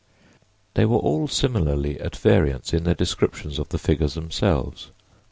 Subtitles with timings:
[0.73, 4.89] They were all similarly at variance in their descriptions of the figures themselves.